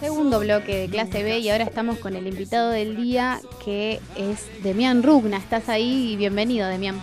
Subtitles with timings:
[0.00, 4.48] Segundo bloque de clase B y ahora estamos con el invitado del día que es
[4.62, 5.38] Demian Rugna.
[5.38, 6.14] ¿Estás ahí?
[6.16, 7.00] Bienvenido, Demian.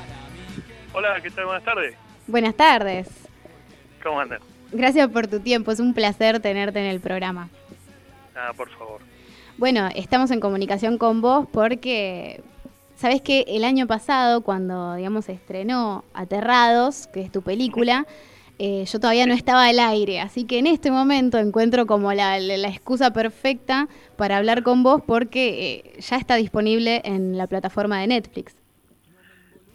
[0.93, 1.45] Hola, ¿qué tal?
[1.45, 1.95] Buenas tardes.
[2.25, 3.09] Buenas tardes.
[4.01, 4.39] ¿Cómo andan?
[4.71, 7.49] Gracias por tu tiempo, es un placer tenerte en el programa.
[8.33, 9.01] Ah, por favor.
[9.57, 12.41] Bueno, estamos en comunicación con vos porque
[12.95, 18.05] sabes que el año pasado, cuando digamos estrenó Aterrados, que es tu película,
[18.57, 22.37] eh, yo todavía no estaba al aire, así que en este momento encuentro como la,
[22.37, 28.07] excusa perfecta para hablar con vos porque eh, ya está disponible en la plataforma de
[28.07, 28.55] Netflix.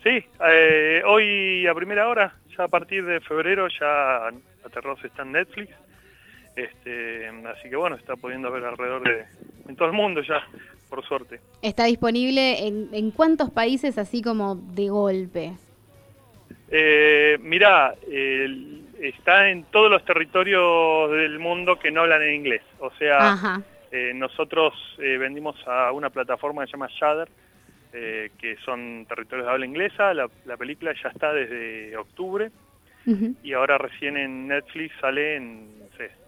[0.03, 4.29] Sí, eh, hoy a primera hora, ya a partir de febrero ya
[4.65, 5.75] Aterrados está en Netflix,
[6.57, 9.25] este, así que bueno, está pudiendo ver alrededor de
[9.69, 10.43] en todo el mundo ya,
[10.89, 11.41] por suerte.
[11.61, 15.53] ¿Está disponible en, en cuántos países así como de golpe?
[16.71, 17.95] Eh, mirá,
[19.01, 22.63] está en todos los territorios del mundo que no hablan en inglés.
[22.79, 27.29] O sea, eh, nosotros eh, vendimos a una plataforma que se llama Shudder,
[27.93, 30.15] eh, que son territorios de habla inglesa.
[30.15, 32.51] La, película ya está desde octubre
[33.43, 35.69] y ahora recién en Netflix sale en,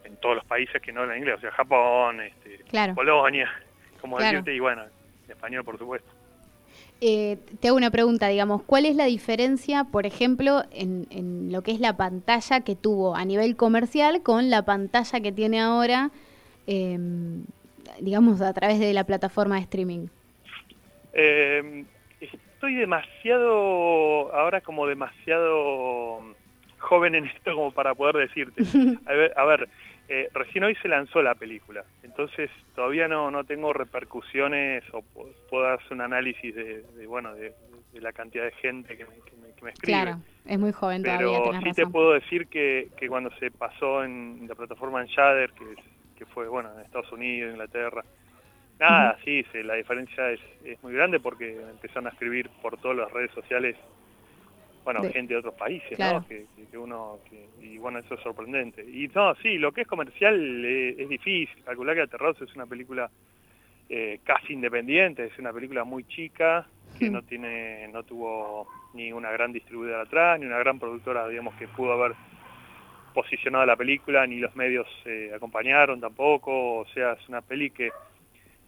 [0.05, 1.37] en todos los países que no hablan inglés.
[1.37, 3.53] O sea, Japón, este, Polonia,
[4.01, 4.83] como decirte, y bueno,
[5.27, 6.11] en español por supuesto.
[7.05, 11.73] Eh, te hago una pregunta, digamos, ¿cuál es la diferencia, por ejemplo, en, lo que
[11.73, 16.13] es la pantalla que tuvo a nivel comercial con la pantalla que tiene ahora,
[16.69, 17.43] em,
[18.01, 20.07] digamos, a través de la plataforma de streaming?
[21.13, 21.87] Em,
[22.21, 26.23] estoy demasiado, ahora como demasiado
[26.79, 28.63] joven en esto como para poder decirte.
[29.37, 29.69] A ver,
[30.15, 35.01] eh, recién hoy se lanzó la película, entonces todavía no, no tengo repercusiones o
[35.49, 37.55] puedo hacer un análisis de, bueno de,
[37.95, 39.73] la cantidad de gente que me, escribe.
[39.81, 41.41] Claro, es muy joven todavía.
[41.43, 45.51] Pero sí te puedo decir que, que cuando se pasó en la plataforma en Shudder,
[45.53, 45.65] que,
[46.15, 48.05] que fue bueno en Estados Unidos, Inglaterra,
[48.79, 53.11] nada, sí, la diferencia es, es muy grande porque empezaron a escribir por todas las
[53.11, 53.77] redes sociales
[54.85, 56.27] bueno, gente de otros países, ¿no?
[56.27, 57.19] Que, uno,
[57.61, 58.83] y bueno, eso es sorprendente.
[58.83, 61.63] Y no, sí, lo que es comercial eh, es difícil.
[61.65, 63.11] Calcular que Aterrados es una película
[63.89, 66.67] eh, casi independiente, es una película muy chica,
[66.99, 67.13] que hmm.
[67.13, 71.69] no tiene, no tuvo ni una gran distribuidora atrás, ni una gran productora, digamos, que
[71.69, 72.15] pudo haber
[73.13, 77.91] posicionado la película, ni los medios eh, acompañaron tampoco, o sea, es una peli que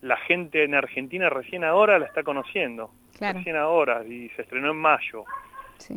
[0.02, 4.76] la gente en Argentina recién ahora la está conociendo, recién ahora, y se estrenó en
[4.76, 5.25] mayo.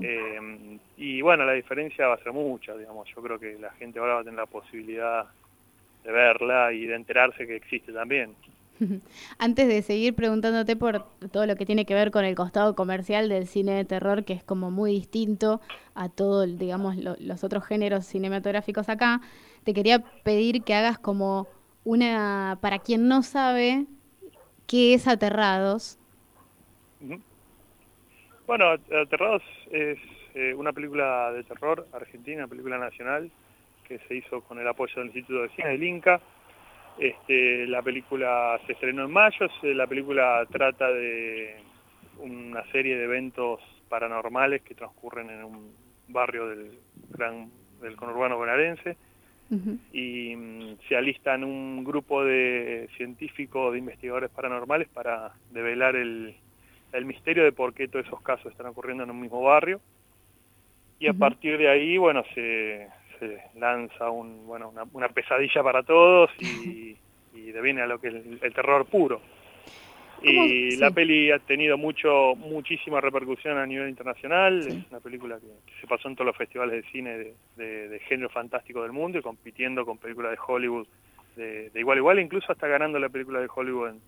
[0.01, 3.07] Eh, y bueno, la diferencia va a ser mucha, digamos.
[3.15, 5.25] Yo creo que la gente ahora va a tener la posibilidad
[6.03, 8.35] de verla y de enterarse que existe también.
[9.37, 13.29] Antes de seguir preguntándote por todo lo que tiene que ver con el costado comercial
[13.29, 15.61] del cine de terror, que es como muy distinto
[15.95, 19.21] a todos, digamos, los otros géneros cinematográficos acá,
[19.63, 21.47] te quería pedir que hagas como
[21.83, 23.85] una, para quien no sabe,
[24.65, 25.97] qué es Aterrados.
[28.47, 29.97] Bueno, Aterrados es
[30.33, 33.29] eh, una película de terror argentina, película nacional,
[33.85, 36.21] que se hizo con el apoyo del Instituto de Cine del Inca.
[36.97, 41.57] Este, la película se estrenó en mayo, la película trata de
[42.19, 43.59] una serie de eventos
[43.89, 45.75] paranormales que transcurren en un
[46.07, 46.79] barrio del
[47.09, 48.95] gran del conurbano bonaerense
[49.91, 56.35] y mm, se alistan un grupo de científicos, de investigadores paranormales para develar el,
[56.97, 59.79] el misterio de por qué todos esos casos están ocurriendo en un mismo barrio.
[60.99, 62.87] Y a partir de ahí, bueno, se,
[63.55, 66.97] lanza un, bueno, una, pesadilla para todos y,
[67.33, 69.21] y deviene a lo que es el, terror puro.
[70.23, 74.67] Y la peli ha tenido mucho muchísima repercusión a nivel internacional.
[74.67, 78.81] Es una película que, se pasó en todos los festivales de cine de, género fantástico
[78.81, 80.87] del mundo y compitiendo con películas de Hollywood
[81.35, 84.01] de, de igual a igual, incluso hasta ganando la película de Hollywood en,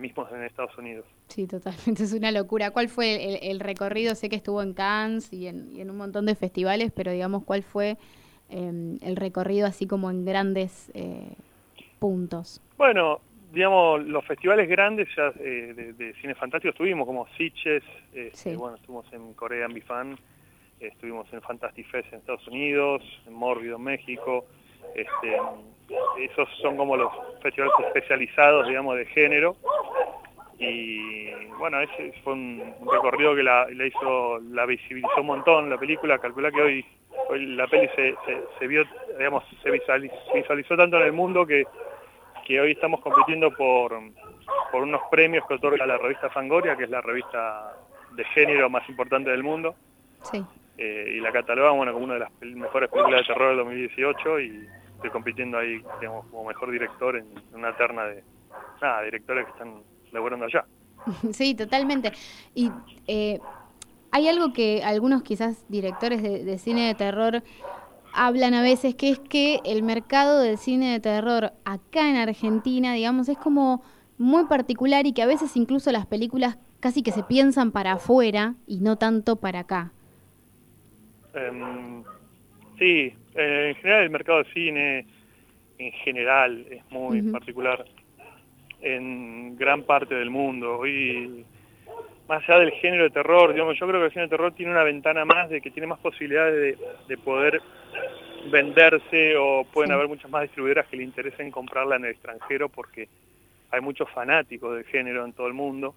[0.00, 1.06] mismos en Estados Unidos.
[1.28, 2.70] Sí, totalmente, es una locura.
[2.70, 4.14] ¿Cuál fue el, recorrido?
[4.14, 7.96] Sé que estuvo en Cannes y en, un montón de festivales, pero digamos, ¿cuál fue
[8.50, 11.34] em, el recorrido así como en grandes eh,
[11.98, 12.60] puntos?
[12.76, 13.20] Bueno,
[13.52, 17.82] digamos, los festivales grandes ya eh, de, cine fantástico estuvimos, como Sitges,
[18.12, 20.18] este, bueno, estuvimos en Corea en Bifan,
[20.80, 24.44] estuvimos en Fantastic Fest en Estados Unidos, en Mórbido en México,
[24.94, 25.36] este,
[26.18, 27.12] esos son como los
[27.42, 29.56] festivales especializados, digamos, de género.
[30.58, 36.18] Y bueno, ese fue un, recorrido que la, hizo, la visibilizó un montón la película.
[36.18, 36.86] Calcula que hoy,
[37.28, 38.14] hoy la peli se,
[38.58, 38.84] se, vio,
[39.16, 41.64] digamos, se visualizó, tanto en el mundo que,
[42.44, 43.92] que hoy estamos compitiendo por,
[44.72, 47.76] por unos premios que otorga la revista Fangoria, que es la revista
[48.12, 49.76] de género más importante del mundo.
[50.22, 50.44] Sí.
[50.76, 54.40] Eh, y la catalogan bueno, como una de las mejores películas de terror del 2018
[54.40, 58.24] y estoy compitiendo ahí, digamos, como mejor director en una terna de
[58.82, 60.64] nada, directores que están laburando allá.
[61.32, 62.12] Sí, totalmente.
[62.54, 62.70] Y
[63.06, 63.40] eh,
[64.10, 67.42] hay algo que algunos quizás directores de, cine de terror
[68.12, 72.94] hablan a veces, que es que el mercado del cine de terror acá en Argentina,
[72.94, 73.82] digamos, es como
[74.18, 78.56] muy particular y que a veces incluso las películas casi que se piensan para afuera
[78.66, 79.92] y no tanto para acá.
[81.34, 82.02] Em,
[82.78, 85.06] sí, eh, en general el mercado de cine
[85.78, 87.84] en general es muy particular
[88.80, 90.78] en gran parte del mundo.
[90.78, 91.44] Hoy,
[92.28, 94.72] más allá del género de terror, digamos, yo creo que el cine de terror tiene
[94.72, 97.62] una ventana más de que tiene más posibilidades de, poder
[98.50, 103.08] venderse o pueden haber muchas más distribuidoras que le interesen comprarla en el extranjero porque
[103.70, 105.94] hay muchos fanáticos del género en todo el mundo.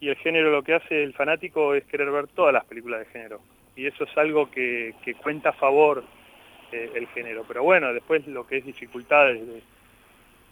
[0.00, 3.06] Y el género lo que hace el fanático es querer ver todas las películas de
[3.06, 3.40] género.
[3.74, 6.04] Y eso es algo que, cuenta a favor
[6.72, 9.62] eh, el género pero bueno después lo que es dificultades de,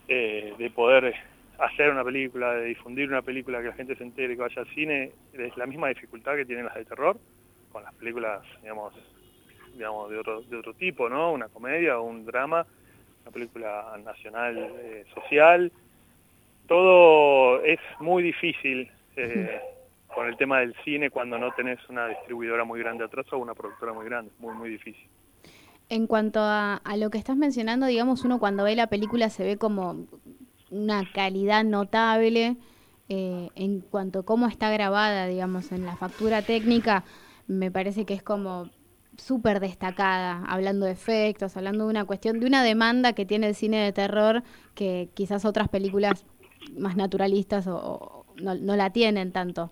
[0.09, 1.15] eh, de poder
[1.59, 4.69] hacer una película, de difundir una película que la gente se entere que vaya al
[4.69, 7.19] cine, es la misma dificultad que tienen las de terror,
[7.73, 8.95] con las películas, digamos,
[9.75, 11.33] digamos de, otro, de otro tipo, ¿no?
[11.33, 12.67] Una comedia o un drama,
[13.23, 15.73] una película nacional eh, social.
[16.67, 19.61] Todo es muy difícil eh,
[20.15, 23.55] con el tema del cine cuando no tenés una distribuidora muy grande atrás o una
[23.55, 25.09] productora muy grande, muy, muy difícil.
[25.89, 29.45] En cuanto a, a, lo que estás mencionando, digamos, uno cuando ve la película se
[29.45, 30.07] ve como
[30.71, 32.57] una calidad notable
[33.09, 37.05] eh, en cuanto a cómo está grabada, digamos, en la factura técnica,
[37.47, 38.71] me parece que es como
[39.17, 43.55] súper destacada, hablando de efectos, hablando de una cuestión, de una demanda que tiene el
[43.55, 44.43] cine de terror
[44.75, 46.27] que quizás otras películas
[46.77, 49.71] más naturalistas o, no, la tienen tanto.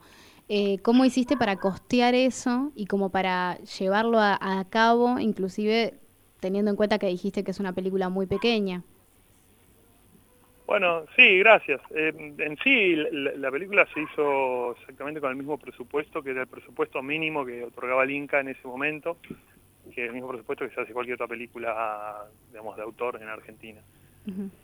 [0.49, 5.99] Eh, ¿Cómo hiciste para costear eso y como para llevarlo a cabo, inclusive
[6.45, 8.83] teniendo en cuenta que dijiste que es una película muy pequeña?
[10.67, 11.81] Bueno, sí, gracias.
[11.95, 16.47] Eh, en sí, la, película se hizo exactamente con el mismo presupuesto, que era el
[16.47, 19.17] presupuesto mínimo que otorgaba el Inca en ese momento,
[19.95, 23.29] que es el mismo presupuesto que se hace cualquier otra película, digamos, de autor en
[23.29, 23.81] Argentina.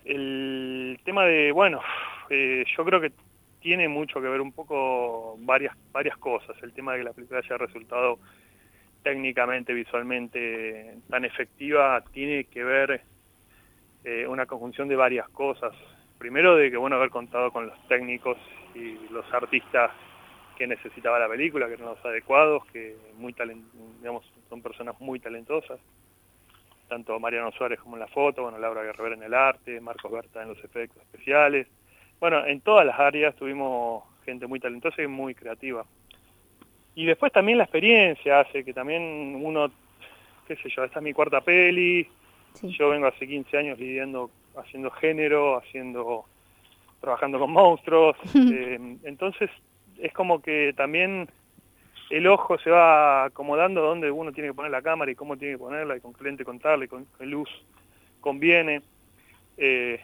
[0.04, 1.80] El tema de, bueno,
[2.28, 3.12] eh, yo creo que
[3.60, 6.56] tiene mucho que ver un poco varias, varias cosas.
[6.62, 8.18] El tema de que la película haya resultado
[9.02, 13.02] técnicamente, visualmente tan efectiva, tiene que ver
[14.04, 15.72] eh, una conjunción de varias cosas.
[16.18, 18.38] Primero de que, bueno, haber contado con los técnicos
[18.74, 19.90] y los artistas
[20.56, 23.34] que necesitaba la película, que eran los adecuados, que muy
[23.98, 25.80] digamos, son personas muy talentosas,
[26.86, 30.42] tanto Mariano Suárez como en la foto, bueno, Laura Guerrero en el arte, Marcos Berta
[30.42, 31.66] en los efectos especiales.
[32.18, 35.86] Bueno, en todas las áreas tuvimos gente muy talentosa y muy creativa.
[37.00, 39.70] Y después también la experiencia hace que también uno,
[40.46, 42.06] qué sé yo, esta es mi cuarta peli,
[42.62, 46.26] yo vengo hace 15 años lidiando, haciendo género, haciendo,
[47.00, 48.16] trabajando con monstruos.
[48.34, 49.48] Eh, entonces
[49.96, 51.26] es como que también
[52.10, 55.54] el ojo se va acomodando donde uno tiene que poner la cámara y cómo tiene
[55.54, 57.48] que ponerla y con qué lente contarle, con qué luz
[58.20, 58.82] conviene.
[59.56, 59.98] Eh,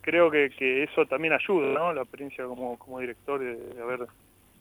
[0.00, 1.92] creo que, que, eso también ayuda, ¿no?
[1.92, 4.08] La experiencia como, como director de, haber,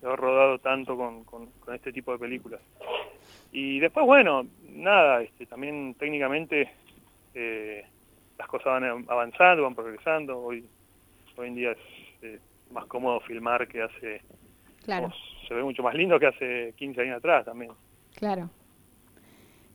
[0.06, 2.62] de haber rodado tanto con, con, este tipo de películas.
[3.52, 6.72] Y después, bueno, nada, este, también técnicamente
[7.34, 7.84] eh,
[8.38, 10.40] las cosas van avanzando, van progresando.
[10.40, 10.64] Hoy,
[11.36, 11.78] hoy en día es
[12.22, 12.40] eh,
[12.72, 14.22] más cómodo filmar que hace...
[14.84, 15.12] Claro.
[15.48, 17.72] se ve mucho más lindo que hace 15 años atrás también.
[18.16, 18.52] Claro.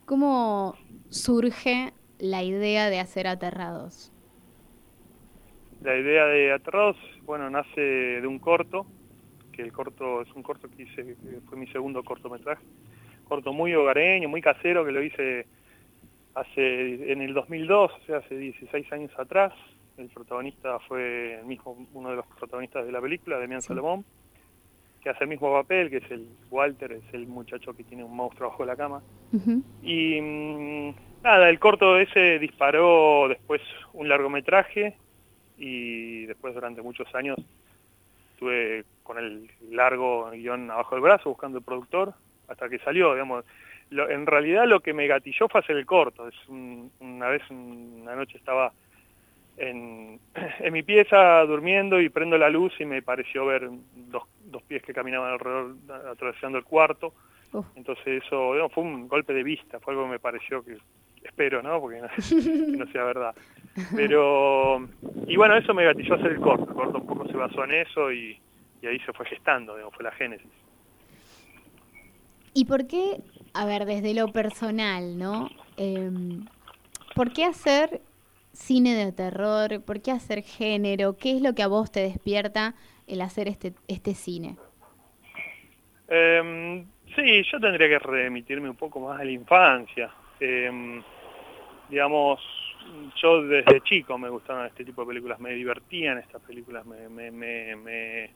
[0.04, 0.76] ¿Cómo
[1.09, 4.12] surge la idea de hacer Aterrados?
[5.83, 8.87] La idea de Aterrados, bueno, nace de un corto,
[9.52, 12.64] que el corto es un corto que hice, que fue mi segundo cortometraje,
[13.28, 15.47] corto muy hogareño, muy casero, que lo hice
[16.35, 19.52] hace en el 2002, o sea, hace 16 años atrás,
[19.97, 24.04] el protagonista fue el mismo, uno de los protagonistas de la película, Demian Salomón,
[25.02, 28.14] que hace el mismo papel, que es el Walter, es el muchacho que tiene un
[28.14, 29.02] monstruo bajo la cama.
[29.83, 34.97] Y mm, nada, el corto ese disparó después un largometraje
[35.57, 37.37] y después durante muchos años
[38.40, 42.14] estuve con el largo guion abajo del brazo buscando el productor
[42.49, 43.44] hasta que salió, digamos,
[43.90, 46.26] en realidad lo que me gatilló fue hacer el corto.
[46.26, 48.73] Es una vez, una noche estaba
[49.56, 50.18] en,
[50.61, 54.82] en, mi pieza durmiendo y prendo la luz y me pareció ver dos, dos pies
[54.82, 55.76] que caminaban alrededor,
[56.11, 57.12] atravesando el cuarto.
[57.75, 60.76] Entonces eso fue un golpe de vista, fue algo que me pareció que,
[61.23, 61.81] espero, ¿no?
[61.81, 63.35] Porque no, sea verdad.
[63.95, 64.89] Pero,
[65.27, 66.69] y bueno, eso me gatilló hacer el corto.
[66.69, 68.39] El corto un poco se basó en eso y,
[68.83, 70.50] y ahí se fue gestando, digamos, fue la génesis.
[72.53, 73.21] ¿Y por qué,
[73.55, 75.49] a ver, desde lo personal, ¿no?
[75.77, 76.45] Em,
[77.15, 78.00] ¿Por qué hacer
[78.53, 79.83] cine de terror?
[79.85, 81.17] ¿Por qué hacer género?
[81.17, 82.75] ¿Qué es lo que a vos te despierta
[83.07, 84.57] el hacer este, este cine?
[86.09, 86.85] Em,
[87.15, 90.11] sí, yo tendría que remitirme un poco más a la infancia.
[90.40, 91.02] Em,
[91.88, 92.40] digamos,
[93.16, 97.30] yo desde chico me gustaban este tipo de películas, me divertían estas películas, me, me,
[97.30, 98.30] me, me,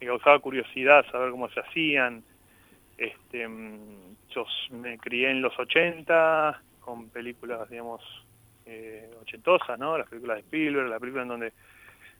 [0.00, 2.24] causaba curiosidad saber cómo se hacían.
[2.98, 3.78] Este, em,
[4.30, 8.02] yo me crié en los 80 con películas, digamos,
[8.64, 9.96] eh, ochentosas, ¿no?
[9.96, 11.52] Las películas de Spielberg, la película en donde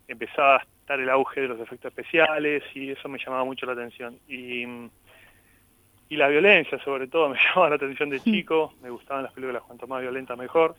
[0.09, 3.73] empezaba a estar el auge de los efectos especiales y eso me llamaba mucho la
[3.73, 4.19] atención.
[4.29, 4.65] Y,
[6.09, 9.63] y la violencia, sobre todo, me llamaba la atención de chico, me gustaban las películas
[9.63, 10.77] cuanto más violentas mejor,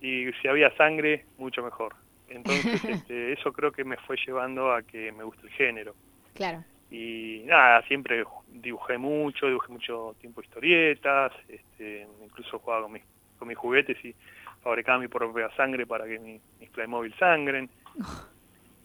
[0.00, 1.94] y si había sangre, mucho mejor.
[2.28, 5.94] Entonces, este, eso creo que me fue llevando a que me guste el género.
[6.34, 6.62] Claro.
[6.90, 13.02] Y nada, siempre dibujé mucho, dibujé mucho tiempo historietas, este, incluso jugaba con mis,
[13.38, 14.14] con mis juguetes y
[14.62, 17.68] fabricaba mi propia sangre para que mis Playmobil sangren.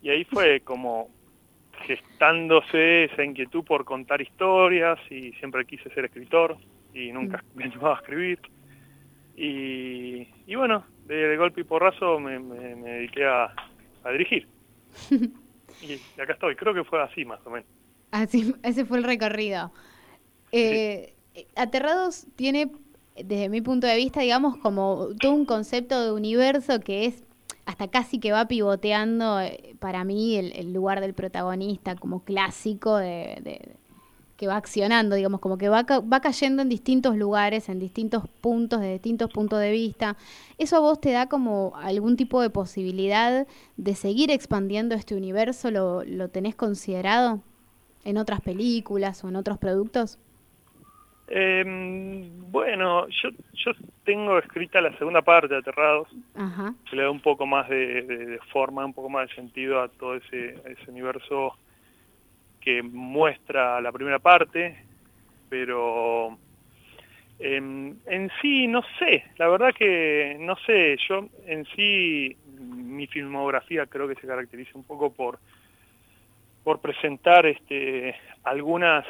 [0.03, 1.11] Y ahí fue como
[1.85, 6.57] gestándose esa inquietud por contar historias y siempre quise ser escritor
[6.93, 7.57] y nunca mm.
[7.57, 8.39] me animaba a escribir.
[9.35, 13.53] Y, y bueno, de, golpe y porrazo me, me, dediqué a,
[14.11, 14.47] dirigir.
[15.81, 17.67] y acá estoy, creo que fue así más o menos.
[18.11, 19.71] Así, ese fue el recorrido.
[20.51, 21.13] Eh,
[21.55, 22.69] Aterrados tiene
[23.15, 27.23] desde mi punto de vista, digamos, como todo un concepto de universo que es
[27.65, 33.77] hasta casi que va pivoteando eh, para mí el, lugar del protagonista como clásico de,
[34.37, 38.81] que va accionando, digamos, como que va, va cayendo en distintos lugares, en distintos puntos,
[38.81, 40.17] de distintos puntos de vista.
[40.57, 43.45] ¿Eso a vos te da como algún tipo de posibilidad
[43.77, 45.69] de seguir expandiendo este universo?
[45.69, 47.41] ¿Lo, lo tenés considerado
[48.03, 50.17] en otras películas o en otros productos?
[51.33, 51.63] Eh,
[52.51, 53.71] bueno, yo, yo
[54.03, 56.09] tengo escrita la segunda parte de Aterrados,
[56.89, 60.15] que le da un poco más de, forma, un poco más de sentido a todo
[60.15, 61.55] ese, ese universo
[62.59, 64.83] que muestra la primera parte,
[65.47, 66.37] pero
[67.39, 73.85] em, en sí no sé, la verdad que no sé, yo en sí mi filmografía
[73.85, 75.39] creo que se caracteriza un poco por
[76.65, 79.05] por presentar este algunas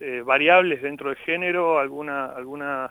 [0.00, 2.90] eh, variables dentro del género, alguna, algunas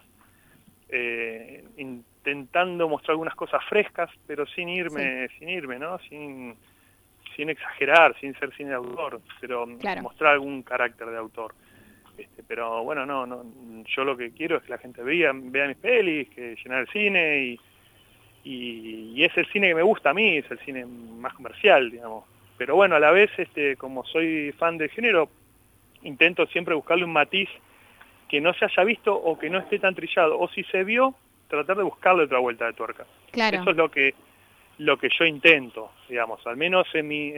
[0.89, 5.99] eh, intentando mostrar algunas cosas frescas, pero sin irme, sin irme, ¿no?
[5.99, 6.55] Sin,
[7.35, 9.65] sin exagerar, sin ser cine de autor, pero
[10.01, 11.53] mostrar algún carácter de autor.
[12.17, 13.45] Este, pero bueno, no, no,
[13.85, 16.87] yo lo que quiero es que la gente vea, vea mis pelis, que llenar el
[16.87, 17.59] cine y,
[18.43, 21.91] y, y, es el cine que me gusta a mí, es el cine más comercial,
[21.91, 22.25] digamos.
[22.57, 25.29] Pero bueno, a la vez, este, como soy fan del género,
[26.03, 27.49] intento siempre buscarle un matiz
[28.29, 31.15] que no se haya visto o que no esté tan trillado, o si se vio,
[31.47, 33.05] tratar de buscarle otra vuelta de tuerca.
[33.31, 33.61] Claro.
[33.61, 34.13] Eso es lo que
[34.79, 37.33] lo que yo intento, digamos, al menos en mi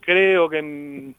[0.00, 1.14] creo que en,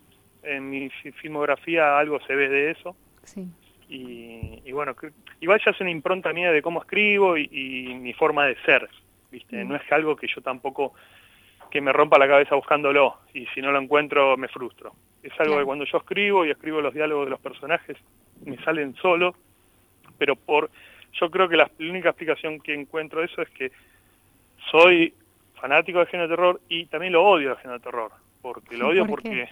[0.70, 2.96] mi filmografía algo se ve de eso.
[3.24, 3.46] Sí.
[3.88, 4.96] Y, bueno,
[5.42, 8.88] igual ya es una impronta mía de cómo escribo y, mi forma de ser,
[9.32, 9.64] ¿viste?
[9.64, 9.68] Mm.
[9.68, 10.94] No es algo que yo tampoco
[11.70, 14.94] que me rompa la cabeza buscándolo y si no lo encuentro me frustro.
[15.22, 17.98] Es algo que cuando yo escribo y escribo los diálogos de los personajes
[18.46, 19.36] me salen solo,
[20.18, 20.70] pero por
[21.14, 23.72] yo creo que la, única explicación que encuentro de eso es que
[24.72, 25.14] soy
[25.56, 28.12] fanático del género de terror y también lo odio del género de terror,
[28.42, 29.50] porque lo odio porque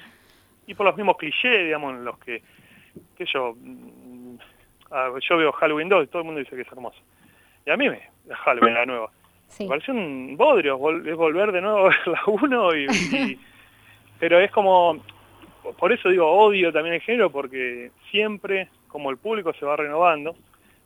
[0.66, 2.42] y por los mismos clichés, digamos, en los que
[3.16, 4.38] que yo mm,
[5.22, 7.00] yo veo Halloween 2 y todo el mundo dice que es hermoso.
[7.66, 8.02] Y a mí me
[8.34, 9.12] Halloween la nueva.
[9.60, 13.40] Me parece un bodrio, es volver de nuevo a ver la 1 y
[14.20, 15.02] pero es como
[15.74, 20.36] por eso digo odio también el género, porque siempre, como el público se va renovando,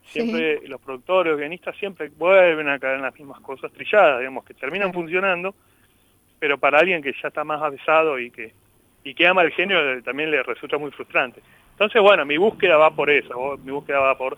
[0.03, 4.53] siempre los productores, guionistas siempre vuelven a caer en las mismas cosas trilladas, digamos, que
[4.53, 5.53] terminan funcionando,
[6.39, 8.53] pero para alguien que ya está más avesado y que,
[9.03, 11.41] y que ama el género también le resulta muy frustrante.
[11.72, 14.38] Entonces, bueno, mi búsqueda va por eso, mi búsqueda va por,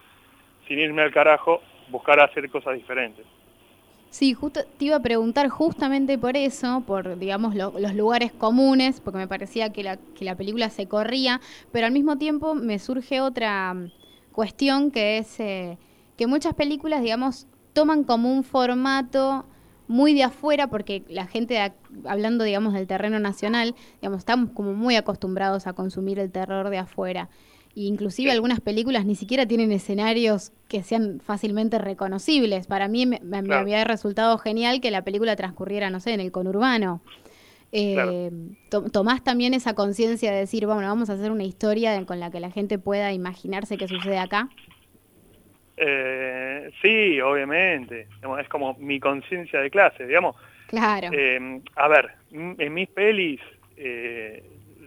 [0.68, 3.26] sin irme al carajo, buscar hacer cosas diferentes.
[4.14, 9.18] Sí, justo te iba a preguntar justamente por eso, por digamos los lugares comunes, porque
[9.18, 11.42] me parecía que la, que la película se corría,
[11.72, 13.92] pero al mismo tiempo me surge otra mm,
[14.32, 15.80] cuestión que es eh,
[16.16, 19.46] que muchas películas, digamos, toman como un formato
[19.88, 21.74] muy de afuera, porque la gente,
[22.06, 26.78] hablando, digamos, del terreno nacional, digamos, estamos como muy acostumbrados a consumir el terror de
[26.78, 27.30] afuera
[27.76, 32.68] inclusive algunas películas ni siquiera tienen escenarios que sean fácilmente reconocibles.
[32.68, 33.20] Para mí me,
[33.54, 37.02] había resultado genial que la película transcurriera, no sé, en el conurbano.
[37.72, 38.30] Eh,
[38.92, 42.40] ¿Tomás también esa conciencia de decir, bueno, vamos a hacer una historia con la que
[42.40, 44.50] la gente pueda imaginarse qué sucede acá?
[45.78, 48.08] Eh, sí, obviamente.
[48.40, 50.36] es como mi conciencia de clase, digamos.
[50.68, 51.10] Claro.
[51.12, 53.42] Eh, a ver, en mis pelis
[53.78, 54.44] eh,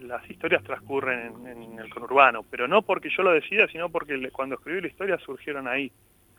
[0.07, 4.55] las historias transcurren en, el conurbano, pero no porque yo lo decida, sino porque cuando
[4.55, 5.91] escribí la historia surgieron ahí.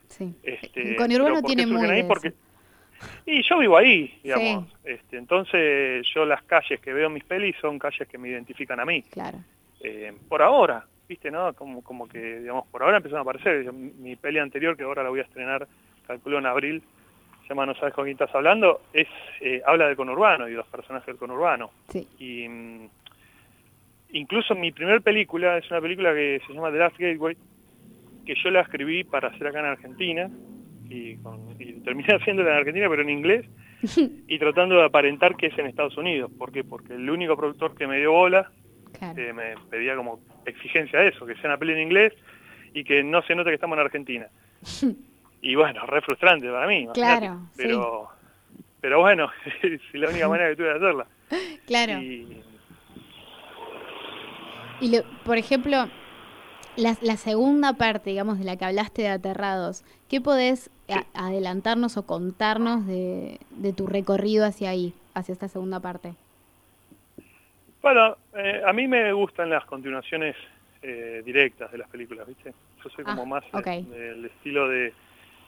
[0.09, 0.35] Sí.
[0.43, 2.33] Este, el conurbano tiene muy ahí porque,
[3.27, 4.67] Y yo vivo ahí, digamos.
[4.85, 8.81] Este, entonces yo las calles que veo en mis pelis son calles que me identifican
[8.81, 9.03] a mí.
[9.03, 9.39] Claro.
[10.29, 11.53] por ahora, viste, ¿no?
[11.55, 13.73] Como, como que, digamos, por ahora empezaron a aparecer.
[13.73, 15.67] Mi peli anterior, que ahora la voy a estrenar,
[16.07, 16.83] calculo en abril,
[17.43, 19.09] se llama No sabes con quién estás hablando, es
[19.41, 21.71] eh, habla del conurbano y de los personajes del conurbano.
[21.89, 22.07] Sí.
[22.19, 22.89] Y mm,
[24.13, 27.37] incluso mi primer película es una película que se llama The Last Gateway,
[28.25, 30.31] que yo la escribí para hacer acá en Argentina,
[30.89, 31.17] y,
[31.85, 33.47] terminé haciéndola en Argentina, pero en inglés,
[34.27, 36.31] y tratando de aparentar que es en Estados Unidos.
[36.37, 36.65] ¿Por qué?
[36.65, 38.51] Porque el único productor que me dio bola
[39.01, 42.13] eh, me pedía como exigencia eso, que sea una peli en inglés
[42.75, 44.29] y que no se note que estamos en Argentina.
[45.43, 46.89] y bueno, re frustrante para mí.
[46.95, 48.09] Claro, pero,
[48.81, 49.31] pero bueno,
[49.63, 51.07] es la única manera que tuve de hacerla.
[51.67, 52.03] Claro.
[52.03, 52.43] Y,
[55.25, 55.89] por ejemplo,
[56.77, 60.71] la, la, segunda parte, digamos, de la que hablaste de Aterrados, ¿qué podés
[61.15, 66.15] adelantarnos o contarnos de, de tu recorrido hacia ahí, hacia esta segunda parte?
[67.83, 70.37] Bueno, eh, a mí me gustan las continuaciones
[70.83, 72.53] eh, directas de las películas, ¿viste?
[72.83, 74.93] Yo soy como ah, más del estilo de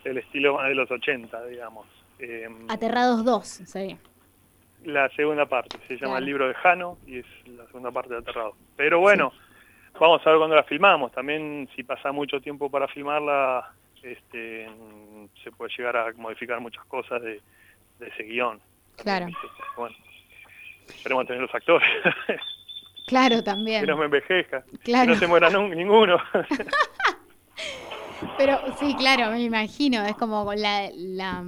[0.04, 1.86] el estilo de los 80, digamos.
[2.18, 3.98] Em, Aterrados 2, sí.
[4.84, 8.20] La segunda parte, se llama El libro de Jano y es la segunda parte de
[8.20, 8.54] Aterrados.
[8.76, 9.32] Pero bueno,
[9.98, 11.12] vamos a ver cuándo la filmamos.
[11.12, 13.72] También si pasa mucho tiempo para filmarla,
[14.02, 14.68] este,
[15.44, 17.40] se puede llegar a modificar muchas cosas de,
[18.00, 18.60] ese guion.
[18.96, 19.26] Claro.
[19.76, 19.94] Bueno,
[20.88, 21.88] Esperemos tener los actores.
[23.06, 23.80] Claro, también.
[23.80, 24.62] Que no me envejezca.
[24.84, 25.08] Claro.
[25.08, 26.16] Que no se muera ninguno.
[28.38, 30.04] Pero sí, claro, me imagino.
[30.04, 31.42] Es como la, la,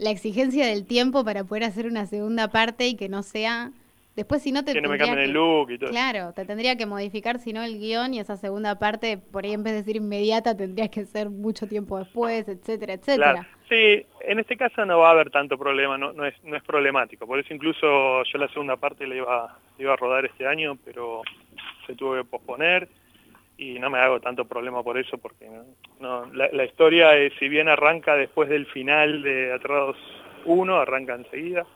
[0.00, 3.72] la exigencia del tiempo para poder hacer una segunda parte y que no sea
[4.16, 5.88] Después si no te que no me cambien el look y todo.
[5.88, 9.52] Claro, te tendría que modificar si no el guion y esa segunda parte, por ahí
[9.52, 13.48] en vez de decir inmediata, tendrías que ser mucho tiempo después, etcétera, etcétera.
[13.68, 16.62] Sí, en este caso no va a haber tanto problema, no, no, es, no es
[16.64, 17.26] problemático.
[17.26, 21.22] Por eso incluso yo la segunda parte la iba, iba a rodar este año, pero
[21.86, 22.88] se tuvo que posponer
[23.60, 25.46] y no me hago tanto problema por eso porque
[26.00, 29.98] no, la, historia, es, si bien arranca después del final de Atrados
[30.46, 31.66] 1, arranca enseguida.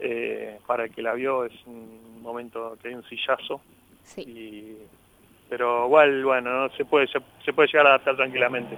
[0.00, 3.60] Eh, para el que la vio es un momento que hay un sillazo.
[4.02, 4.78] Sí.
[5.48, 8.76] pero igual, bueno, no se puede se, puede llegar a adaptar tranquilamente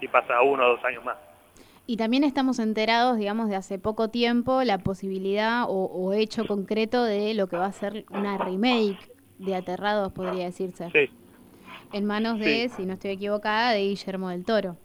[0.00, 1.18] si pasa uno o dos años más.
[1.86, 7.34] Y también estamos enterados, digamos, de hace poco tiempo la posibilidad o, hecho concreto de
[7.34, 10.90] lo que va a ser una remake de Aterrados, podría decirse.
[10.90, 11.10] Sí.
[11.92, 14.76] En manos de, si no estoy equivocada, de Guillermo del Toro.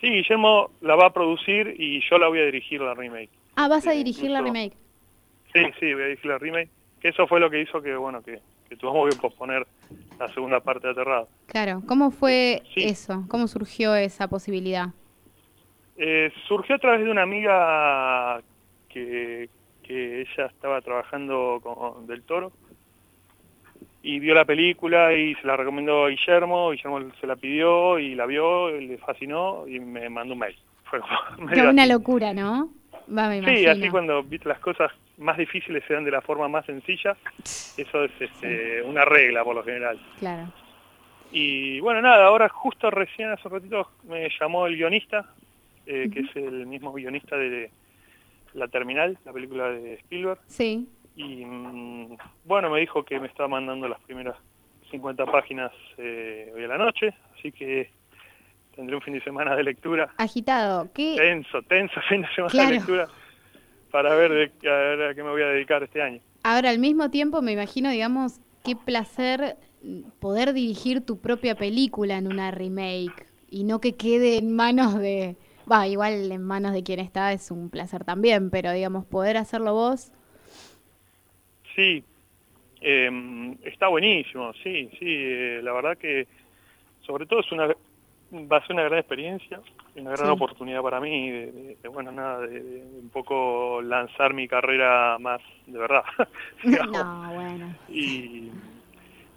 [0.00, 3.30] Sí, Guillermo la va a producir y yo la voy a dirigir la remake.
[3.54, 4.76] Ah, vas a dirigir la remake.
[5.52, 6.70] Sí, sí, voy a dirigir la remake.
[7.00, 9.66] Que eso fue lo que hizo que, bueno, que, que tuvimos que posponer
[10.18, 11.28] la segunda parte de Aterrado.
[11.46, 13.24] Claro, ¿cómo fue eso?
[13.28, 14.88] ¿Cómo surgió esa posibilidad?
[15.96, 18.40] Eh, surgió a través de una amiga
[18.88, 19.50] que,
[19.82, 22.52] que ella estaba trabajando con Del Toro
[24.02, 28.14] y vio la película y se la recomendó a Guillermo, Guillermo se la pidió y
[28.14, 30.56] la vio, le fascinó y me mandó un mail.
[30.84, 31.12] Fue como
[31.70, 32.70] una locura, ¿no?
[33.44, 37.16] sí, así cuando viste las cosas más difíciles se dan de la forma más sencilla,
[37.44, 40.00] eso es este, una regla por lo general.
[40.18, 40.52] Claro.
[41.30, 45.26] Y bueno, nada, ahora justo recién hace un ratito me llamó el guionista,
[45.86, 47.70] eh, que es el mismo guionista de
[48.54, 50.40] La Terminal, la película de Spielberg.
[50.46, 50.88] Sí.
[51.16, 54.36] Y mm, bueno, me dijo que me estaba mandando las primeras
[54.90, 57.90] 50 páginas eh, hoy a la noche, así que
[58.74, 60.12] tendré un fin de semana de lectura.
[60.16, 60.92] Agitado.
[60.92, 61.16] ¿Qué?
[61.16, 63.08] Tenso, tenso fin de semana de lectura
[63.90, 66.20] para ver, de, a ver a qué me voy a dedicar este año.
[66.42, 69.56] Ahora, al mismo tiempo, me imagino, digamos, qué placer
[70.18, 75.36] poder dirigir tu propia película en una remake y no que quede en manos de...
[75.70, 79.74] Va, igual en manos de quien está es un placer también, pero digamos, poder hacerlo
[79.74, 80.10] vos.
[81.74, 82.04] Sí,
[82.80, 86.26] em, está buenísimo, sí, sí, eh, la verdad que
[87.06, 87.68] sobre todo es una
[88.32, 89.60] va a ser una gran experiencia,
[89.94, 92.60] una gran oportunidad para mí de, bueno, nada, de,
[93.02, 96.04] un poco lanzar mi carrera más de verdad.
[96.64, 97.74] no, bueno.
[97.88, 98.50] Y,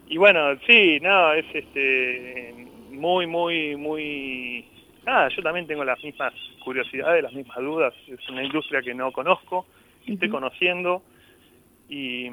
[0.08, 2.54] y bueno, sí, no, es este
[2.92, 4.66] muy, muy, muy...
[5.06, 7.94] Nada, yo también tengo las mismas curiosidades, las mismas dudas.
[8.08, 9.66] Es una industria que no conozco,
[10.06, 11.04] que estoy conociendo
[11.90, 12.28] y,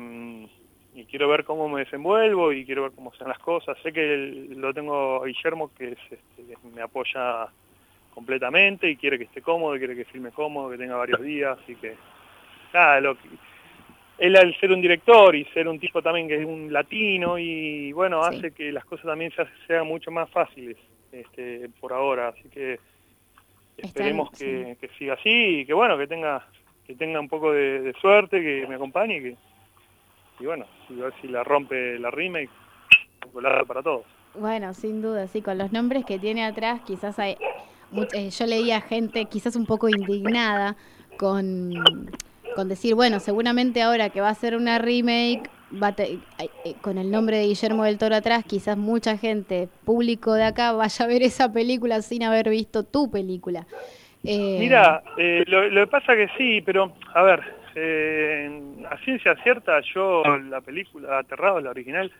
[0.95, 3.77] y quiero ver cómo me desenvuelvo y quiero ver cómo sean las cosas.
[3.83, 7.49] Sé que lo tengo a Guillermo que es, este, me apoya
[8.15, 11.75] completamente y quiere que esté cómodo, quiere que filme cómodo, que tenga varios días y
[11.77, 11.97] que
[12.73, 13.17] nada, lo
[14.19, 17.93] él al ser un director y ser un tipo también que es un latino y
[17.93, 19.33] bueno, hace que las cosas también
[19.67, 20.77] sean mucho más fáciles
[21.11, 22.79] este, por ahora, así que
[23.77, 26.47] esperemos que, siga así y que bueno, que tenga
[26.87, 29.37] que tenga un poco de, suerte, que me acompañe y que
[30.41, 32.51] y bueno, ver si la rompe la remake,
[33.67, 34.05] para todos.
[34.35, 37.37] Bueno, sin duda, sí, con los nombres que tiene atrás, quizás hay,
[38.15, 40.77] eh, yo leía gente quizás un poco indignada
[41.17, 41.73] con,
[42.57, 45.49] con decir, bueno, seguramente ahora que va a ser una remake,
[45.81, 46.19] va eh,
[46.65, 50.73] eh, con el nombre de Guillermo del Toro atrás, quizás mucha gente, público de acá,
[50.73, 53.67] vaya a ver esa película sin haber visto tu película.
[54.23, 55.03] Mira,
[55.47, 57.43] lo, lo, que pasa que sí, pero a ver,
[57.75, 62.13] eh, a ciencia cierta, yo la película Aterrado, la original,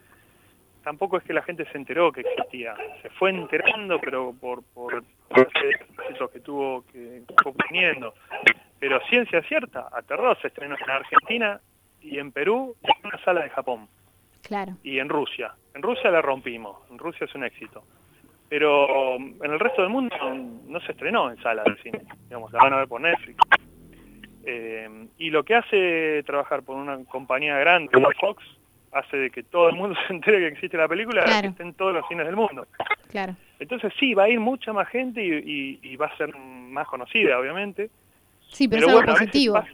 [0.83, 2.75] tampoco es que la gente se enteró que existía.
[3.03, 5.49] Se fue enterando, pero por, por, por
[6.31, 8.15] que tuvo que fue teniendo.
[8.79, 11.61] Pero ciencia cierta, Aterrado se estrenó en Argentina
[12.01, 13.89] y en Perú y en una sala de Japón.
[14.43, 14.73] Claro.
[14.83, 15.55] Y en Rusia.
[15.75, 16.79] En Rusia la rompimos.
[16.91, 17.85] En Rusia es un éxito.
[18.53, 20.15] Pero en el resto del mundo
[20.67, 22.03] no, se estrenó en sala de cine.
[22.25, 23.39] Digamos, la van a ver por Netflix.
[24.45, 28.45] Eh, y lo que hace trabajar por una compañía grande como Fox
[28.93, 31.73] hace de que todo el mundo se entere que existe la película que esté en
[31.73, 32.67] todos los cines del mundo.
[33.09, 33.35] Claro.
[33.59, 37.89] Entonces sí, va a ir mucha más gente y, va a ser más conocida, obviamente.
[38.49, 39.65] Sí, pero, es algo positivo.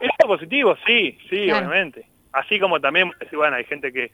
[0.00, 2.06] Es algo positivo, sí, sí, obviamente.
[2.32, 4.10] Así como también, bueno, hay gente que,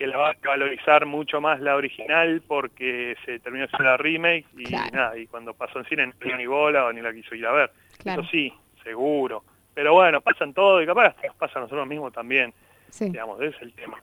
[0.00, 4.46] que la va a valorizar mucho más la original porque se terminó haciendo la remake
[4.56, 7.46] y nada, y cuando pasó en cine no ni bola o ni la quiso ir
[7.46, 7.70] a ver.
[8.02, 8.50] Eso sí,
[8.82, 9.44] seguro.
[9.74, 12.54] Pero bueno, pasan todo y capaz nos pasa a nosotros mismos también.
[12.98, 14.00] Digamos, ese es el tema.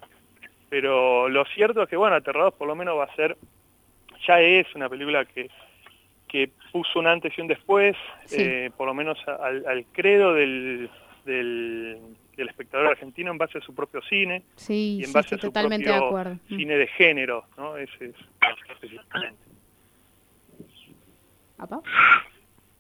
[0.70, 3.36] Pero lo cierto es que, bueno, Aterrados por lo menos va a ser,
[4.28, 5.50] ya es una película que,
[6.28, 7.98] que puso un antes y un después,
[8.34, 10.92] eh, por lo menos al, credo del,
[11.26, 11.98] del,
[12.50, 16.40] espectador argentino en base a su propio cine y en base a su propio mm.
[16.48, 17.78] cine de género, ¿no?
[17.78, 18.16] Ese es
[18.70, 19.48] específicamente.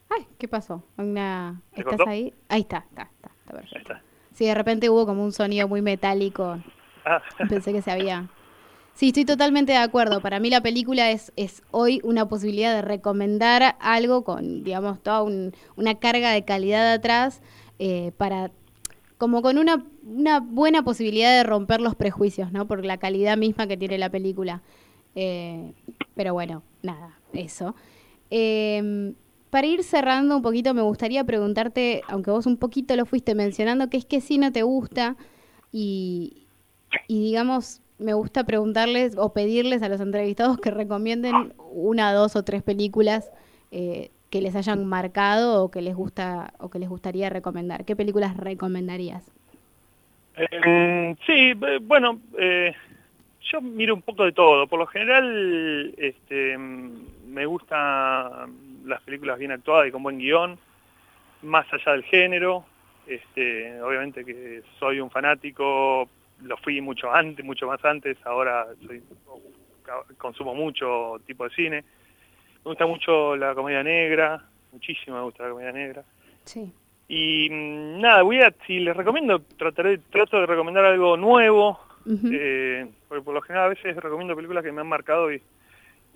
[0.10, 0.84] Ay, ¿qué pasó?
[0.98, 1.62] Una...
[1.74, 2.34] ¿Estás ahí?
[2.48, 3.94] Ahí está, está, está, perfecto.
[4.34, 6.60] Sí, de repente hubo como un sonido muy metálico.
[7.06, 7.22] Ah.
[7.50, 8.28] Pensé que se había...
[8.94, 10.22] Sí, estoy totalmente de acuerdo.
[10.22, 15.22] Para mí la película es, es hoy una posibilidad de recomendar algo con, digamos, toda
[15.22, 17.44] una carga de calidad atrás
[17.78, 18.50] eh, para
[19.18, 22.68] como con una, una, buena posibilidad de romper los prejuicios, ¿no?
[22.68, 24.62] Por la calidad misma que tiene la película.
[25.16, 25.74] Eh,
[26.16, 27.76] pero bueno, nada, eso.
[28.30, 29.14] Eh,
[29.50, 33.90] para ir cerrando un poquito, me gustaría preguntarte, aunque vos un poquito lo fuiste mencionando,
[33.90, 35.16] qué es que sí no te gusta
[35.72, 36.48] y,
[37.08, 42.62] digamos, me gusta preguntarles o pedirles a los entrevistados que recomienden una, dos o tres
[42.62, 43.32] películas
[43.72, 47.86] eh, que les hayan marcado o que les gusta o que les gustaría recomendar.
[47.86, 49.24] ¿Qué películas recomendarías?
[50.36, 52.72] Eh, sí, bueno, eh,
[53.52, 54.68] yo miro un poco de todo.
[54.68, 58.48] Por lo general, este, me gusta
[58.86, 60.60] las películas bien actuadas y con buen guion,
[61.42, 62.64] más allá del género.
[63.08, 66.08] Este, obviamente que soy un fanático,
[66.44, 69.02] lo fui mucho antes, mucho más antes, ahora soy,
[70.20, 71.84] consumo mucho tipo de cine.
[72.68, 76.04] Me gusta mucho la comedia negra, muchísimo me gusta la comedia negra.
[76.44, 76.72] Sí.
[77.08, 81.80] Y mm, nada, voy a, si les recomiendo, trataré, trato de recomendar algo nuevo,
[82.32, 85.42] eh, porque por lo general a veces recomiendo películas que me han marcado y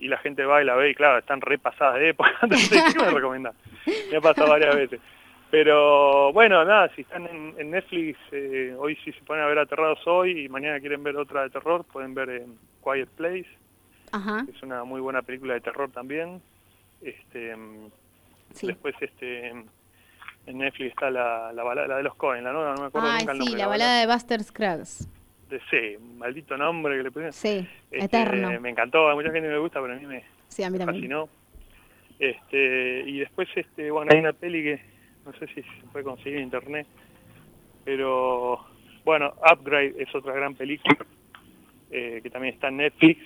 [0.02, 3.00] y la gente va y la ve y claro, están repasadas de época, entonces ¿qué
[3.00, 3.54] me recomienda?
[4.10, 5.00] Me ha pasado varias veces.
[5.52, 10.00] Pero bueno, nada, si están en, Netflix, eh, hoy sí se ponen a ver Aterrados
[10.08, 13.50] hoy y mañana quieren ver otra de terror, pueden ver en Quiet Place,
[14.14, 16.42] es una muy buena película de terror también.
[17.02, 17.56] Este,
[18.62, 19.50] Después este
[20.48, 23.32] en Netflix está la, la, balada, de los Cohen, la nueva, no me acuerdo nunca
[23.32, 23.48] el nombre.
[23.48, 25.08] Sí, la, balada de Buster Scruggs
[25.70, 27.34] sí, maldito nombre que le pusieron.
[27.34, 28.60] Sí, este, eterno.
[28.60, 31.30] Me encantó, a mucha gente me gusta, pero a mí me, sí, a mí fascinó.
[32.20, 34.82] Este, y después, este, bueno, hay una peli que
[35.26, 36.88] no sé si se puede conseguir en internet,
[37.84, 38.66] pero
[39.04, 40.98] bueno, Upgrade es otra gran película
[41.90, 43.22] eh, que también está en Netflix.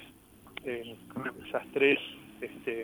[0.66, 0.96] Eh,
[1.48, 2.00] esas tres
[2.42, 2.84] este,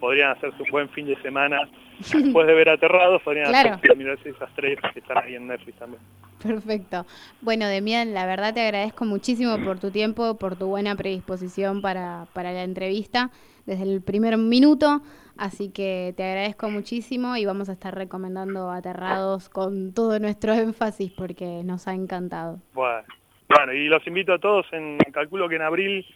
[0.00, 1.68] podrían hacerse un buen fin de semana.
[1.98, 6.02] Después de ver Aterrados, podrían hacerse, mirarse esas tres que están ahí en Netflix también.
[6.42, 7.06] Perfecto.
[7.40, 12.26] Bueno, Demian, la verdad te agradezco muchísimo por tu tiempo, por tu buena predisposición para,
[12.32, 13.30] para la entrevista
[13.64, 15.00] desde el primer minuto.
[15.36, 21.12] Así que te agradezco muchísimo y vamos a estar recomendando Aterrados con todo nuestro énfasis
[21.12, 22.58] porque nos ha encantado.
[22.72, 23.04] Bueno,
[23.48, 26.06] bueno y los invito a todos, en calculo que en abril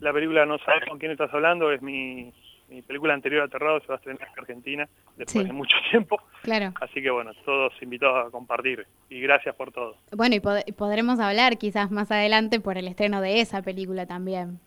[0.00, 2.32] la película No sabes con quién estás hablando, es mi
[2.68, 6.20] mi película anterior Aterrado se va a estrenar en Argentina después de mucho tiempo.
[6.42, 6.72] Claro.
[6.80, 9.96] Así que bueno, todos invitados a compartir y gracias por todo.
[10.12, 14.58] Bueno, y podremos hablar quizás más adelante por el estreno de esa película también.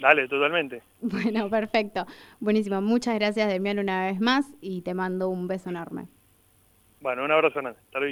[0.00, 0.82] Dale, totalmente.
[1.00, 2.06] Bueno, perfecto.
[2.40, 2.80] Buenísimo.
[2.80, 6.06] Muchas gracias, Demian, una vez más y te mando un beso enorme.
[7.00, 7.78] Bueno, un abrazo grande.
[7.86, 8.10] Hasta luego.